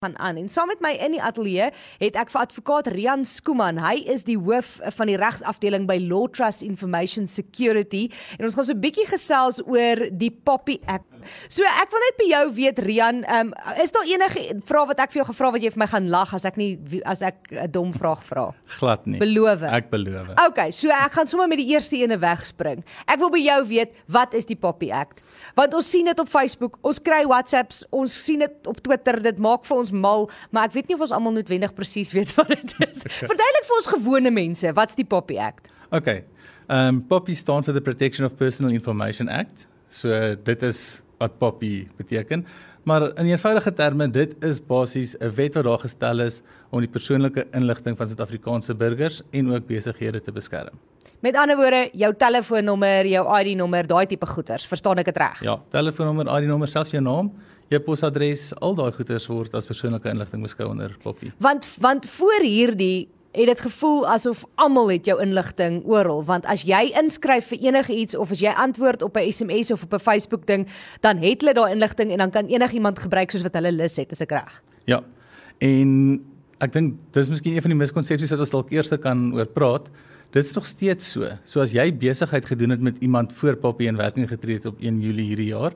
[0.00, 0.36] gaan aan.
[0.36, 1.66] En saam met my in die ateljee
[2.00, 3.76] het ek vir advokaat Rian Skuman.
[3.84, 8.06] Hy is die hoof van die regsafdeling by Law Trust Information Security
[8.38, 11.04] en ons gaan so 'n bietjie gesels oor die Poppy Act.
[11.52, 13.52] So ek wil net by jou weet Rian, um,
[13.82, 16.34] is daar enige vrae wat ek vir jou gevra wat jy vir my gaan lag
[16.34, 18.54] as ek nie as ek 'n dom vraag vra?
[18.78, 19.18] Glad nie.
[19.18, 19.62] Beloof.
[19.62, 20.32] Ek beloof.
[20.48, 22.84] Okay, so ek gaan sommer met die eerste ene wegspring.
[23.06, 25.22] Ek wil by jou weet, wat is die Poppy Act?
[25.54, 29.38] Want ons sien dit op Facebook, ons kry WhatsApps, ons sien dit op Twitter, dit
[29.38, 32.48] maak vir ons mal, maar ek weet nie of ons almal noodwendig presies weet wat
[32.48, 33.04] dit is.
[33.30, 35.70] Verduidelik vir ons gewone mense, wat's die Poppy Act?
[35.90, 36.24] Okay.
[36.70, 39.66] Ehm um, POPI staan vir the Protection of Personal Information Act.
[39.90, 42.46] So dit is wat POPI beteken.
[42.82, 46.88] Maar in eenvoudige terme, dit is basies 'n wet wat daar gestel is om die
[46.88, 50.78] persoonlike inligting van Suid-Afrikaanse burgers en ook besighede te beskerm.
[51.20, 55.42] Met ander woorde, jou telefoonnommer, jou ID-nommer, daai tipe goeders, verstaan ek dit reg?
[55.42, 57.32] Ja, telefoonnommer, ID-nommer, selfs jou naam,
[57.70, 61.32] jou posadres, al daai goeders word as persoonlike inligting beskou onder POPI.
[61.38, 66.64] Want want voor hierdie het dit gevoel asof almal het jou inligting oral want as
[66.66, 70.02] jy inskryf vir enige iets of as jy antwoord op 'n SMS of op 'n
[70.02, 70.66] Facebook ding
[71.00, 74.10] dan het hulle daai inligting en dan kan enigiemand gebruik soos wat hulle lus het
[74.12, 74.62] as ek reg.
[74.84, 75.04] Ja.
[75.58, 76.20] En
[76.58, 79.90] ek dink dis miskien een van die miskonsepsies wat ons dalk eers kan oor praat.
[80.30, 81.28] Dit is nog steeds so.
[81.44, 84.80] So as jy besigheid gedoen het met iemand voor Poppy in werking getree het op
[84.80, 85.72] 1 Julie hierdie jaar,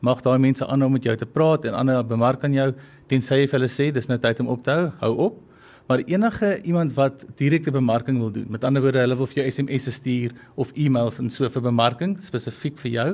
[0.00, 2.70] mag daai mense aanhou met jou te praat en ander bemark aan jou
[3.08, 5.42] tensy jy vir hulle sê dis nou tyd om op te hou, hou op.
[5.86, 9.50] Maar enige iemand wat direkte bemarking wil doen, met ander woorde hulle wil vir jou
[9.50, 13.10] SMS'e stuur of e-mails en so vir bemarking spesifiek vir jou,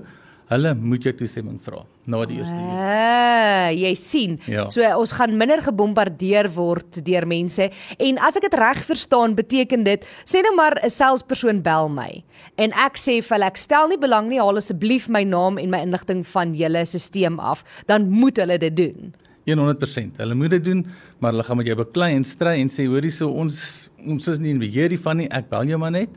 [0.52, 2.56] hulle moet jou toestemming vra na die eerste.
[2.56, 4.38] Ah, jy sien.
[4.50, 4.66] Ja.
[4.72, 9.86] So ons gaan minder gebombardeer word deur mense en as ek dit reg verstaan, beteken
[9.86, 12.22] dit sê nou maar 'n salespersoon bel my
[12.56, 15.70] en ek sê vir hulle ek stel nie belang nie, haal asseblief my naam en
[15.70, 19.12] my inligting van julle stelsel af, dan moet hulle dit doen.
[19.46, 20.18] 100%.
[20.22, 20.86] Hulle moet dit doen,
[21.18, 24.38] maar hulle gaan met jou beklei en stry en sê hoorie so ons ons is
[24.38, 25.28] nie in beheer hiervan nie.
[25.30, 26.10] Ek bel jou maar net.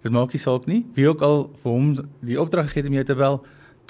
[0.00, 0.84] Dit maak nie saak nie.
[0.96, 1.90] Wie ook al vir hom
[2.24, 3.40] die opdrag gegee het om jou te bel,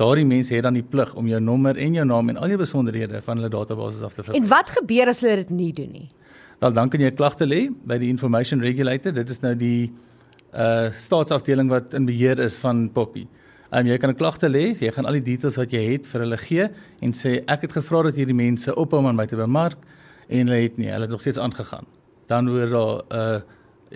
[0.00, 2.60] daardie mense het dan die plig om jou nommer en jou naam en al jou
[2.60, 6.08] besonderhede van hulle database af te En wat gebeur as hulle dit nie doen nie?
[6.60, 9.12] Wel dan kan jy 'n klagte lê by die Information Regulator.
[9.12, 9.92] Dit is nou die
[10.52, 13.26] uh staatsafdeling wat in beheer is van Poppy.
[13.72, 16.20] Um, jy kan 'n klagte lê, jy gaan al die details wat jy het vir
[16.20, 16.68] hulle gee
[17.00, 19.78] en sê ek het gevra dat hierdie mense ophou om aan my te bemark
[20.28, 21.86] en hulle het nie, hulle het nog steeds aangegaan.
[22.26, 23.42] Dan word daar 'n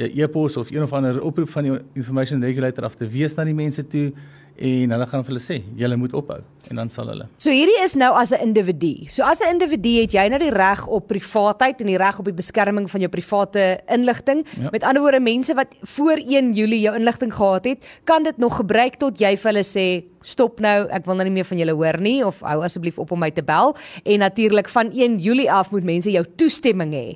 [0.07, 3.45] uh, e-pos of een of ander oproep van die Information Regulator af te wees na
[3.45, 4.13] die mense toe
[4.57, 7.27] en hulle gaan vir hulle sê julle moet ophou en dan sal hulle.
[7.37, 9.09] So hierdie is nou as 'n individu.
[9.09, 12.25] So as 'n individu het jy nou die reg op privaatheid en die reg op
[12.25, 14.47] die beskerming van jou private inligting.
[14.61, 14.69] Ja.
[14.71, 18.57] Met ander woorde mense wat voor 1 Julie jou inligting gehad het, kan dit nog
[18.57, 21.77] gebruik tot jy vir hulle sê stop nou, ek wil nou nie meer van julle
[21.77, 25.51] hoor nie of hou asseblief op om my te bel en natuurlik van 1 Julie
[25.53, 27.07] af moet mense jou toestemming hê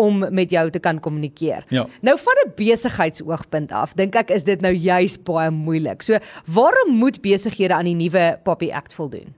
[0.00, 1.66] om met jou te kan kommunikeer.
[1.72, 1.86] Ja.
[2.04, 6.02] Nou van 'n besigheidsoogpunt af, dink ek is dit nou juis baie moeilik.
[6.02, 9.34] So waarom moet besighede aan die nuwe Poppy Act voldoen?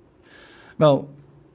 [0.76, 1.08] Wel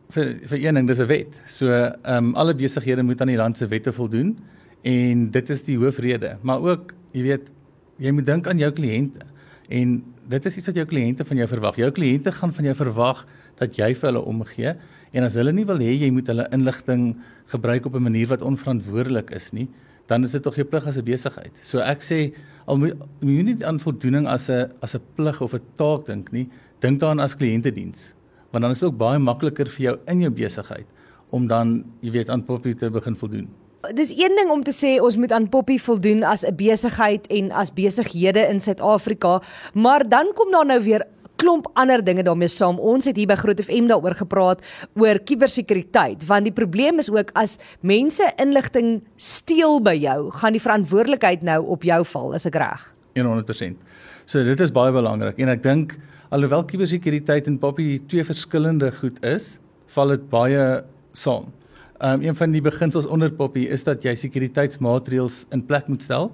[0.09, 1.33] vir vir een ding dis 'n wet.
[1.47, 4.37] So ehm um, alle besighede moet aan die land se wette voldoen
[4.81, 6.37] en dit is die hoofrede.
[6.41, 7.49] Maar ook, jy weet,
[7.97, 9.25] jy moet dink aan jou kliënte.
[9.69, 11.79] En dit is iets wat jou kliënte van jou verwag.
[11.79, 13.25] Jou kliënte gaan van jou verwag
[13.59, 14.75] dat jy vir hulle omgee
[15.15, 17.15] en as hulle nie wil hê jy moet hulle inligting
[17.53, 19.67] gebruik op 'n manier wat onverantwoordelik is nie,
[20.07, 21.51] dan is dit tog jou plig as 'n besigheid.
[21.61, 22.33] So ek sê
[22.67, 26.31] al moet jy nie aan voldoening as 'n as 'n plig of 'n taak dink
[26.31, 26.49] nie,
[26.79, 28.13] dink daaraan as kliëntediens.
[28.51, 30.85] Want dan is dit ook baie makliker vir jou in jou besigheid
[31.29, 33.47] om dan, jy weet, aan Poppy te begin voldoen.
[33.95, 37.51] Dis een ding om te sê ons moet aan Poppy voldoen as 'n besigheid en
[37.51, 39.41] as besighede in Suid-Afrika,
[39.73, 41.05] maar dan kom daar nou weer
[41.35, 42.79] klomp ander dinge daarmee saam.
[42.79, 44.63] Ons het hier by Groot FM daaroor gepraat
[44.95, 50.61] oor kubersekuriteit, want die probleem is ook as mense inligting steel by jou, gaan die
[50.61, 52.93] verantwoordelikheid nou op jou val, is ek reg?
[53.17, 53.77] 100%.
[54.25, 55.97] So dit is baie belangrik en ek dink
[56.29, 60.83] alhoewel kubersekuriteit en Poppy twee verskillende goed is, val dit baie
[61.13, 61.53] saam.
[61.97, 66.27] Um een van die beginsels onder Poppy is dat jy sekuriteitsmaatreëls in plek moet stel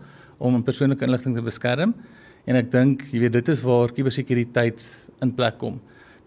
[0.43, 1.93] om persoonlike inligting te beskerm
[2.43, 4.83] en ek dink jy weet dit is waar kubersekuriteit
[5.23, 5.77] in plek kom.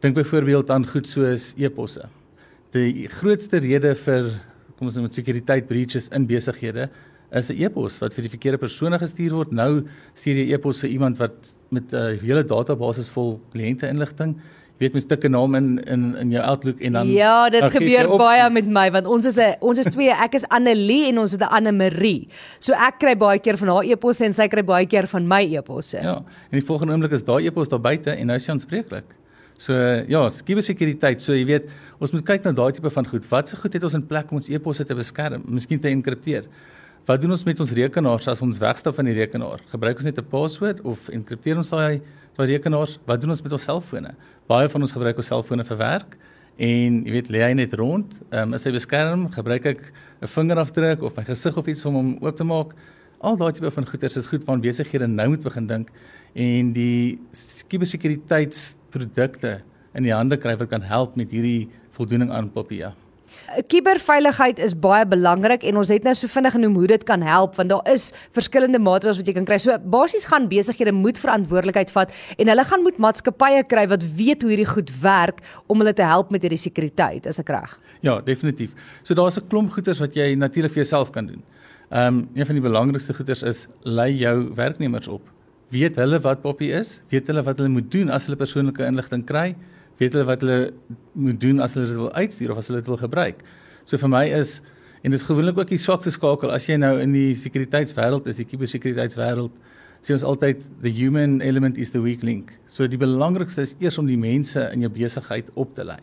[0.00, 2.08] Dink byvoorbeeld aan goed soos e-posse.
[2.72, 4.32] Die grootste rede vir
[4.78, 6.88] kom ons noem dit sekuriteit breaches in besighede
[7.28, 9.52] is 'n e-pos wat vir die verkeerde persone gestuur word.
[9.52, 9.84] Nou
[10.14, 11.36] stuur jy e-pos vir iemand wat
[11.68, 14.40] met 'n uh, hele database vol kliënte inligting
[14.78, 17.70] weet mens tik 'n naam in in in jou Outlook en dan Ja, dit dan
[17.70, 21.18] gebeur baie met my want ons is 'n ons is twee, ek is Annelie en
[21.18, 22.28] ons het 'n Anne Marie.
[22.58, 25.42] So ek kry baie keer van haar e-posse en sy kry baie keer van my
[25.56, 25.98] e-posse.
[26.02, 29.04] Ja, en die volgende oomblik is daai e-pos daar buite en nou is jy aanspreeklik.
[29.58, 29.72] So
[30.08, 31.22] ja, kubersekuriteit.
[31.22, 33.28] So jy weet, ons moet kyk na daai tipe van goed.
[33.28, 36.44] Wat se goed het ons in plek om ons e-posse te beskerm, miskien te enkripteer?
[37.06, 39.60] Wat doen ons met ons rekenaars as ons wegstap van die rekenaar?
[39.70, 42.00] Gebruik ons net 'n password of enkripteer ons daai
[42.34, 42.98] daai rekenaars?
[43.06, 44.14] Wat doen ons met ons selfone?
[44.48, 46.16] Baie van ons gebruik ons selfone vir werk
[46.58, 49.30] en jy weet, lê hy net rond, um, is hy beskerm?
[49.30, 52.74] Gebruik ek 'n vingerafdruk of my gesig of iets om hom oop te maak?
[53.22, 55.90] Al daai tipe van goeders is goed van besighede nou moet begin dink
[56.34, 57.20] en die
[57.68, 59.62] kubersekuriteitsprodukte
[59.94, 62.96] in die hande kry wat kan help met hierdie voldoening aan Popia.
[63.70, 67.56] Kuberveiligheid is baie belangrik en ons het nou so vinnig genoem hoe dit kan help
[67.58, 69.58] want daar is verskillende maatreëls wat jy kan kry.
[69.62, 74.42] So basies gaan besighede moet verantwoordelikheid vat en hulle gaan moet maatskappye kry wat weet
[74.42, 77.78] hoe hierdie goed werk om hulle te help met hierdie sekuriteit, is ek reg?
[78.06, 78.74] Ja, definitief.
[79.02, 81.42] So daar's 'n klomp goeders wat jy natuurlik vir jouself kan doen.
[81.90, 85.22] Ehm um, een van die belangrikste goeders is lei jou werknemers op.
[85.70, 87.00] Weet hulle wat Poppy is?
[87.10, 89.54] Weet hulle wat hulle moet doen as hulle persoonlike inligting kry?
[90.00, 90.72] Weet hulle wat hulle
[91.12, 93.44] moet doen as hulle dit wil uitstuur of as hulle dit wil gebruik.
[93.88, 94.60] So vir my is
[95.02, 98.40] en dit is gewoonlik ook die swakste skakel as jy nou in die sekuriteitswêreld is,
[98.40, 99.54] die kubersekuriteitswêreld,
[100.02, 102.52] sê ons altyd the human element is the weak link.
[102.68, 106.00] So die belangrikste is eers om die mense in jou besigheid op te lei.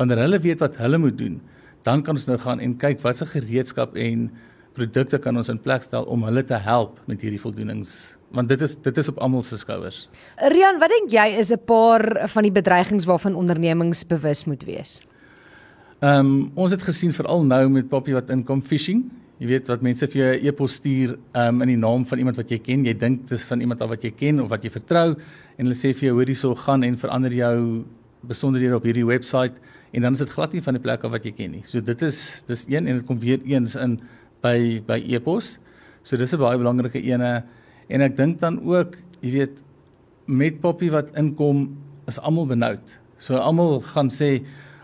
[0.00, 1.40] Wanneer hulle weet wat hulle moet doen,
[1.86, 4.28] dan kan ons nou gaan en kyk wat se gereedskap en
[4.76, 8.60] produkte kan ons in plek stel om hulle te help met hierdie voldoenings want dit
[8.60, 10.08] is dit is op almal se skouers.
[10.36, 15.00] Rian, wat dink jy is 'n paar van die bedreigings waarvan ondernemings bewus moet wees?
[16.00, 19.04] Ehm um, ons het gesien veral nou met Poppy wat inkom phishing.
[19.38, 22.36] Jy weet wat mense vir jou e-pos stuur ehm um, in die naam van iemand
[22.36, 22.84] wat jy ken.
[22.84, 25.16] Jy dink dit is van iemand wat jy ken of wat jy vertrou
[25.56, 27.84] en hulle sê vir jou hoorie sou gaan en verander jou
[28.20, 29.52] besonderhede op hierdie webwerf
[29.92, 31.62] en dan is dit glad nie van die plek af wat jy ken nie.
[31.66, 34.00] So dit is dis een en dit kom weer eens in
[34.42, 35.58] by by e-pos.
[36.02, 37.44] So dis 'n baie belangrike ene
[37.90, 39.60] en ek dink dan ook, jy weet,
[40.30, 41.68] met Poppy wat inkom,
[42.10, 42.98] is almal benoud.
[43.20, 44.38] So almal gaan sê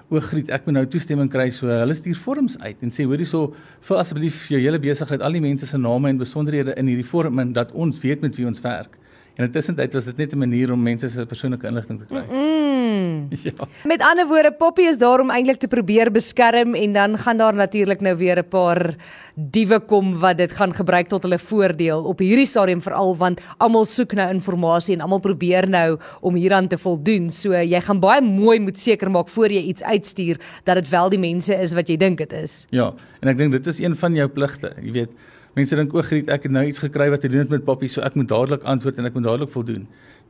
[0.07, 1.49] O Griet, ek moet nou toestemming kry.
[1.51, 3.49] So hulle stuur vorms uit en sê hoor hierso,
[3.89, 7.43] vul asseblief jou hele besigheid, al die mense se name en besonderhede in hierdie vorm
[7.43, 8.95] in dat ons weet met wie ons werk.
[9.37, 12.25] En intussen tyd was dit net 'n manier om mense se persoonlike inligting te kry.
[12.31, 13.29] Mm.
[13.43, 13.53] Ja.
[13.85, 17.55] Met ander woorde, Poppy is daar om eintlik te probeer beskerm en dan gaan daar
[17.55, 18.95] natuurlik nou weer 'n paar
[19.35, 23.85] diewe kom wat dit gaan gebruik tot hulle voordeel op hierdie stadium veral want almal
[23.85, 27.31] soek nou inligting en almal probeer nou om hieraan te voldoen.
[27.31, 31.09] So jy gaan baie mooi moet seker maak voor jy iets uitstuur dat dit wel
[31.09, 32.67] die mense is wat jy dink dit is.
[32.71, 34.73] Ja, en ek dink dit is een van jou pligte.
[34.83, 35.11] Jy weet
[35.57, 37.89] Mense dink o, Griet, ek het nou iets gekry wat te doen het met Poppy,
[37.89, 39.87] so ek moet dadelik antwoord en ek moet dadelik voldoen.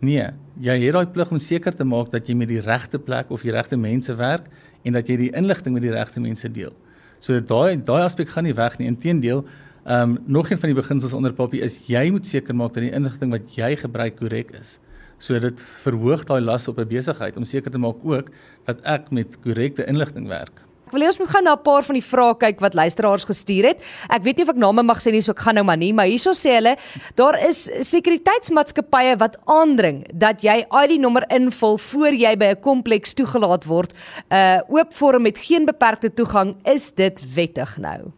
[0.06, 0.28] Nee,
[0.62, 3.42] jy het daai plig om seker te maak dat jy met die regte plek of
[3.42, 4.46] die regte mense werk
[4.86, 6.70] en dat jy die inligting met die regte mense deel.
[7.18, 8.86] So daai daai aspek gaan nie weg nie.
[8.92, 9.42] Inteendeel,
[9.86, 12.86] ehm um, nog een van die beginsels onder Poppy is jy moet seker maak dat
[12.86, 14.76] die inligting wat jy gebruik korrek is.
[15.18, 18.30] So dit verhoog daai las op 'n besigheid om seker te maak ook
[18.66, 20.65] dat ek met korrekte inligting werk.
[20.86, 23.24] Ek wil hê ons moet gou na 'n paar van die vrae kyk wat luisteraars
[23.26, 23.80] gestuur het.
[24.08, 25.92] Ek weet nie of ek name mag sê nie, so ek gaan nou maar nie,
[25.92, 26.76] maar hierso sê hulle
[27.16, 33.66] daar is sekuriteitsmaatskappye wat aandring dat jy ID-nommer invul voor jy by 'n kompleks toegelaat
[33.66, 33.94] word.
[34.30, 38.12] 'n uh, Oop vorm met geen beperkte toegang, is dit wettig nou?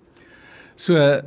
[0.76, 1.22] So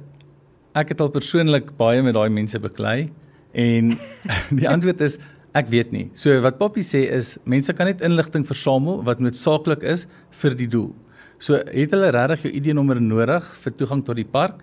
[0.75, 3.09] ek het al persoonlik baie met daai mense beklei
[3.53, 3.97] en
[4.59, 5.17] die antwoord is
[5.53, 6.09] Ek weet nie.
[6.15, 10.67] So wat Poppy sê is mense kan net inligting versamel wat noodsaaklik is vir die
[10.67, 10.93] doel.
[11.41, 14.59] So het hulle regtig jou ID-nommer nodig vir toegang tot die park?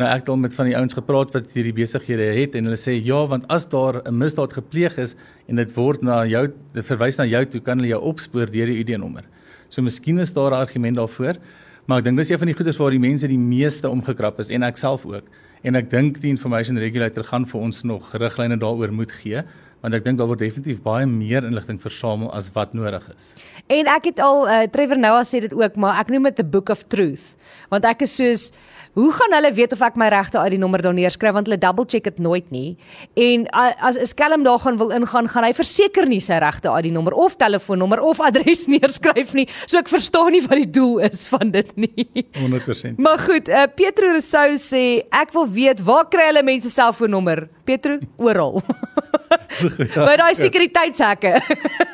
[0.00, 2.78] Nou ek het al met van die ouens gepraat wat hierdie besighede het en hulle
[2.80, 5.14] sê ja, want as daar 'n misdaad gepleeg is
[5.46, 8.80] en dit word na jou verwys na jou toe, kan hulle jou opspoor deur die
[8.80, 9.24] ID-nommer.
[9.68, 11.36] So miskien is daar 'n argument daarvoor,
[11.86, 14.48] maar ek dink dis een van die goeders waar die mense die meeste omgekrap is
[14.48, 15.24] en ek self ook.
[15.62, 19.44] En ek dink die information regulator gaan vir ons nog riglyne daaroor moet gee
[19.82, 23.34] want ek dink daar word definitief baie meer inligting versamel as wat nodig is.
[23.66, 26.50] En ek het al uh, Trevor Noah sê dit ook, maar ek noem dit 'n
[26.50, 27.36] book of truth,
[27.70, 28.52] want ek is soos
[28.92, 31.86] Hoe gaan hulle weet of ek my regte ID nommer daar neerskryf want hulle double
[31.88, 32.76] check dit nooit nie.
[33.16, 33.46] En
[33.80, 37.12] as 'n skelm daar gaan wil ingaan, gaan hy verseker nie sy regte ID nommer
[37.12, 39.48] of telefoonnommer of adres neerskryf nie.
[39.66, 42.06] So ek verstaan nie wat die doel is van dit nie.
[42.36, 42.98] 100%.
[42.98, 47.48] Maar goed, uh, Petro Rousseau sê ek wil weet waar kry hulle mense selfoonnommer?
[47.64, 48.60] Petro, oral.
[49.96, 51.34] ja, By daai sekuriteitshekke.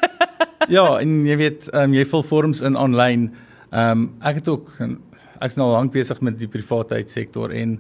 [0.77, 3.31] ja, en jy weet, um, jy vul vorms in aanlyn.
[3.69, 4.71] Ehm um, ek het ook
[5.45, 7.77] ek's nou lank besig met die privaatheid-sektor en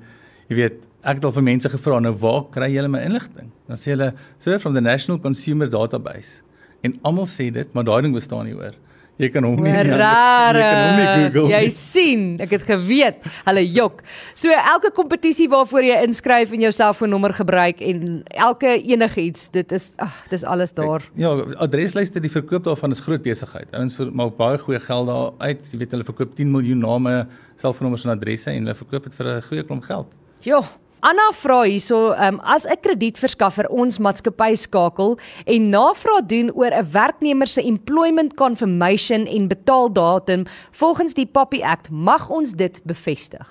[0.50, 3.50] jy weet, ek het al vir mense gevra nou waar kry julle my inligting?
[3.70, 6.42] Dan sê hulle, "Sir from the National Consumer Database."
[6.82, 8.74] En almal sê dit, maar daai ding bestaan nie hoor.
[9.18, 10.58] Jy kan hom nie Rare.
[10.58, 11.50] jy kan hom nie Google.
[11.50, 11.72] Jy nie.
[11.74, 13.24] sien, ek het geweet.
[13.48, 14.02] Hulle jok.
[14.38, 19.88] So elke kompetisie waarvoor jy inskryf en jou selfoonnommer gebruik en elke enigiets, dit is
[19.98, 21.02] ag, dis alles daar.
[21.18, 23.66] Ja, adreslyste die verkoop daarvan is groot besigheid.
[23.74, 25.66] Ouens maak baie goeie geld daar uit.
[25.72, 27.26] Jy weet hulle verkoop 10 miljoen name,
[27.58, 30.06] selfoonnommers en adresse en hulle verkoop dit vir 'n goeie klomp geld.
[30.46, 30.62] Jo.
[31.00, 36.90] Anna vra hierso, um, as 'n kredietverskaffer ons maatskappy skakel en navraag doen oor 'n
[36.90, 43.46] werknemer se employment confirmation en betaaldatum volgens die Poppy Act, mag ons dit bevestig.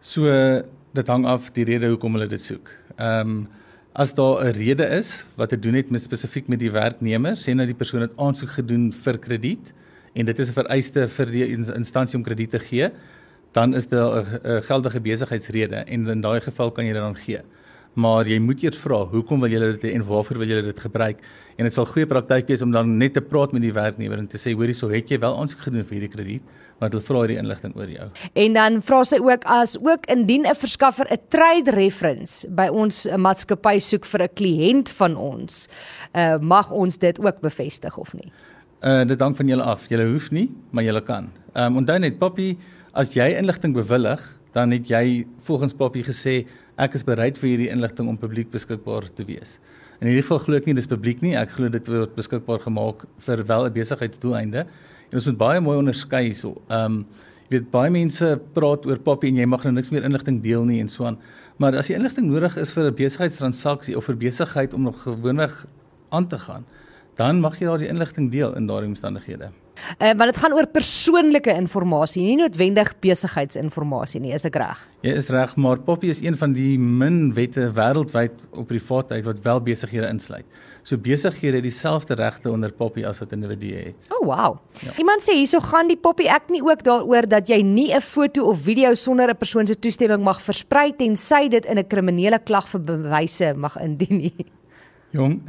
[0.00, 0.26] So
[0.94, 2.70] dit hang af die rede hoekom hulle dit soek.
[2.98, 3.48] Ehm um,
[3.94, 7.54] as daar 'n rede is wat te doen het met spesifiek met die werknemer, sê
[7.54, 9.72] nou die persoon het aansoek gedoen vir krediet
[10.14, 12.90] en dit is 'n vereiste vir die ins- instansie om krediet te gee,
[13.54, 17.40] dan is daar 'n geldige besigheidsrede en in daai geval kan jy dit dan gee.
[17.94, 20.80] Maar jy moet eers vra, hoekom wil julle dit hê en waarvoor wil julle dit
[20.82, 21.20] gebruik?
[21.56, 24.26] En dit sal goeie praktyk wees om dan net te praat met die werknemer en
[24.26, 26.42] te sê, hoorie, so het jy wel aansoek gedoen vir hierdie krediet,
[26.82, 28.08] want hulle vra hierdie inligting oor jou.
[28.34, 33.06] En dan vra sy ook as ook indien 'n verskaffer 'n trade reference by ons
[33.06, 35.68] 'n maatskappy soek vir 'n kliënt van ons,
[36.14, 38.32] uh, mag ons dit ook bevestig of nie?
[38.82, 39.88] Uh dit hang van julle af.
[39.88, 41.30] Julle hoef nie, maar julle kan.
[41.54, 42.58] Ehm um, onthou net Poppy,
[42.94, 44.22] as jy inligting bewillig,
[44.54, 46.44] dan het jy volgens Poppy gesê
[46.78, 49.58] ek is bereid vir hierdie inligting om publiek beskikbaar te wees.
[50.00, 51.34] In hierdie geval glo ek nie dis publiek nie.
[51.38, 54.66] Ek glo dit word beskikbaar gemaak vir wel 'n besigheidsdoeleinde.
[55.10, 56.60] En ons moet baie mooi onderskei hierso.
[56.70, 57.06] Ehm um,
[57.50, 60.64] jy weet baie mense praat oor Poppy en jy mag nou niks meer inligting deel
[60.64, 61.18] nie en so aan.
[61.58, 65.66] Maar as die inligting nodig is vir 'n besigheidstransaksie of vir besigheid om nog gewoonweg
[66.10, 66.64] aan te gaan,
[67.16, 69.63] dan mag jy daardie inligting deel in daardie omstandighede.
[69.98, 74.80] Uh, want dit gaan oor persoonlike inligting, nie noodwendig besigheidsinligting nie, is ek reg?
[75.04, 79.42] Jy is reg, maar Poppy is een van die min wette wêreldwyd op privaatheid wat
[79.44, 80.46] wel besighede insluit.
[80.84, 84.08] So besighede het dieselfde regte onder Poppy as wat individue het.
[84.10, 84.58] O, oh, wow.
[84.84, 84.94] Ja.
[85.00, 88.44] Iemand sê hierso gaan die Poppy Act nie ook daaroor dat jy nie 'n foto
[88.50, 92.68] of video sonder 'n persoon se toestemming mag versprei tensy dit in 'n kriminele klag
[92.68, 94.46] vir bewyse mag indien nie.
[95.10, 95.42] Jong.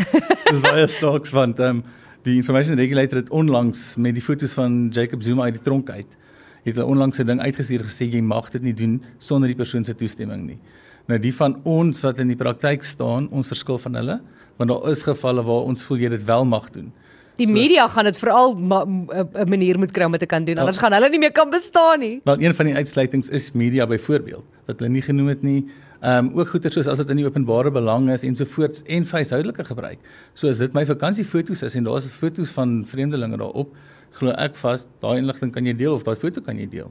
[0.50, 1.84] Dis baie snaaks want ehm um,
[2.22, 6.18] die information regulator het onlangs met die foto's van Jacob Zuma uit die tronk uit
[6.64, 9.84] het hulle onlangs 'n ding uitgestuur gesê jy mag dit nie doen sonder die persoon
[9.84, 10.58] se toestemming nie.
[11.06, 14.20] Nou die van ons wat in die praktyk staan, ons verskil van hulle,
[14.56, 16.92] want daar is gevalle waar ons voel jy dit wel mag doen.
[17.36, 20.78] Die media gaan dit veral 'n manier moet kry om dit te kan doen, anders
[20.78, 22.20] gaan hulle nie meer kan bestaan nie.
[22.24, 25.66] Wel een van die uitsluitings is media byvoorbeeld wat hulle nie genoem het nie.
[26.00, 29.64] Ehm um, ook goeie soos as dit in die openbare belang is ensovoorts en huishoudelike
[29.68, 29.98] gebruik.
[30.32, 33.74] So as dit my vakansiefoto's is en daar's foto's van vreemdelinge daarop,
[34.16, 36.88] glo ek vas daai inligting kan jy deel of daai foto kan jy deel.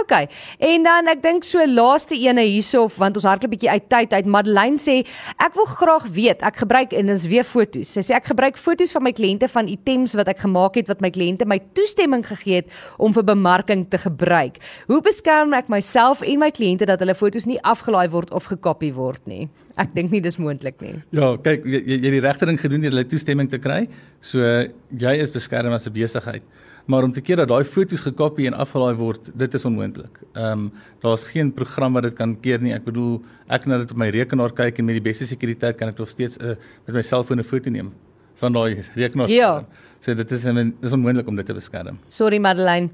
[0.00, 0.28] Okay.
[0.58, 4.28] En dan ek dink so laaste ene hierso want ons hardloop bietjie uit tyd uit.
[4.30, 5.00] Madeleine sê
[5.42, 6.44] ek wil graag weet.
[6.46, 7.90] Ek gebruik en dis weer foto's.
[7.96, 11.02] Sy sê ek gebruik foto's van my kliënte van items wat ek gemaak het wat
[11.04, 14.60] my kliënte my toestemming gegee het om vir bemarking te gebruik.
[14.90, 18.94] Hoe beskerm ek myself en my kliënte dat hulle foto's nie afgelaai word of gekopie
[18.96, 19.48] word nie?
[19.80, 20.98] Ek dink nie dis moontlik nie.
[21.16, 23.86] Ja, kyk jy jy het die regte ding gedoen deur hulle toestemming te kry.
[24.20, 26.42] So jy is beskerm as 'n besigheid.
[26.86, 30.20] Maar om te keer dat daai foto's gekopie en afgelaai word, dit is onmoontlik.
[30.32, 30.70] Ehm um,
[31.00, 32.72] daar's geen program wat dit kan keer nie.
[32.74, 35.88] Ek bedoel, ek kan dit op my rekenaar kyk en met die beste sekuriteit kan
[35.88, 36.56] ek nog steeds uh,
[36.86, 37.92] met my selfoon 'n foto neem
[38.34, 39.28] van daai rekenaar.
[39.28, 39.66] Ja.
[40.00, 40.44] So dit is
[40.80, 41.98] is onmoontlik om dit te beskerm.
[42.08, 42.88] Sorry Madeleine.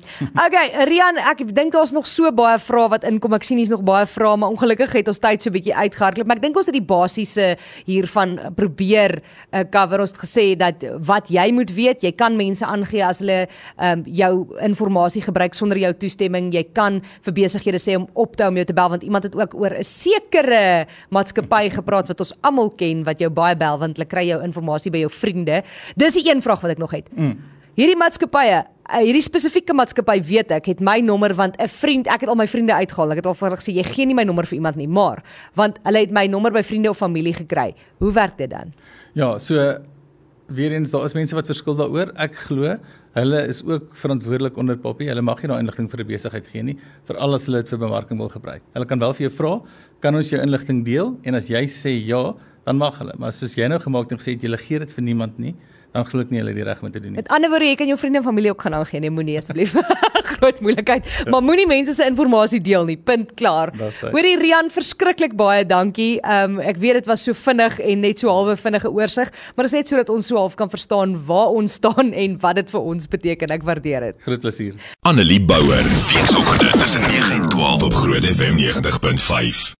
[0.46, 3.36] Okay, Rian, ek dink daar's nog so baie vrae wat inkom.
[3.36, 6.26] Ek sien hier's nog baie vrae, maar ongelukkig het ons tyd so 'n bietjie uitgehardloop.
[6.26, 9.22] Maar ek dink ons het die basiese hiervan probeer
[9.52, 10.00] uh, cover.
[10.00, 13.46] Ons het gesê dat wat jy moet weet, jy kan mense aangee as hulle
[13.78, 16.50] um, jou inligting gebruik sonder jou toestemming.
[16.52, 19.22] Jy kan vir besighede sê om op te hou om jou te bel want iemand
[19.22, 23.78] het ook oor 'n sekere maatskappy gepraat wat ons almal ken wat jou baie bel
[23.78, 25.62] want hulle kry jou inligting by jou vriende.
[25.96, 27.10] Dis die een vraag wat ek nog het.
[27.14, 27.36] Mm.
[27.76, 32.24] Hierdie maatskappye, uh, hierdie spesifieke maatskappy weet ek, het my nommer want 'n vriend, ek
[32.24, 33.12] het al my vriende uitgehaal.
[33.12, 35.22] Ek het al vir hulle gesê jy gee nie my nommer vir iemand nie, maar
[35.54, 37.74] want hulle het my nommer by vriende of familie gekry.
[37.98, 38.72] Hoe werk dit dan?
[39.14, 39.54] Ja, so
[40.46, 42.12] weer eens daar is mense wat verskil daaroor.
[42.16, 42.78] Ek glo
[43.16, 45.06] hulle is ook verantwoordelik onder Poppy.
[45.08, 47.78] Hulle mag nie daai inligting vir 'n besigheid gee nie, veral as hulle dit vir
[47.78, 48.62] bemarking wil gebruik.
[48.74, 49.60] Hulle kan wel vir jou vra,
[50.00, 51.16] kan ons jou inligting deel?
[51.24, 52.34] En as jy sê ja,
[52.64, 53.14] dan mag hulle.
[53.18, 55.54] Maar soos jy nou gemaak het en gesê het jy gee dit vir niemand nie,
[55.92, 57.20] dan glo ek nie hulle het die reg om te doen nie.
[57.20, 59.74] Met ander woorde, jy kan jou vriende en familie ook gaan aangee, nee, moenie asseblief.
[60.36, 61.06] Groot moeilikheid.
[61.30, 62.96] Maar moenie mense se inligting deel nie.
[62.96, 63.72] Punt klaar.
[64.12, 66.16] Hoorie Rian, verskriklik baie dankie.
[66.22, 69.66] Ehm um, ek weet dit was so vinnig en net so halwe vinnige oorsig, maar
[69.66, 72.70] dit is net sodat ons so half kan verstaan waar ons staan en wat dit
[72.74, 73.54] vir ons beteken.
[73.56, 74.20] Ek waardeer dit.
[74.26, 74.74] Groot plesier.
[75.06, 79.74] Annelie Bouwer, weekoggend tussen 9 en 12 op Groot FM 90.5.